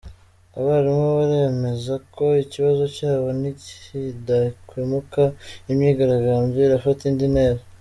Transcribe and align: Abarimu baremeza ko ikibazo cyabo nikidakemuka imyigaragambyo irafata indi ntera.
Abarimu 0.59 1.07
baremeza 1.19 1.93
ko 2.13 2.25
ikibazo 2.43 2.83
cyabo 2.95 3.27
nikidakemuka 3.41 5.23
imyigaragambyo 5.71 6.59
irafata 6.63 7.03
indi 7.11 7.27
ntera. 7.33 7.61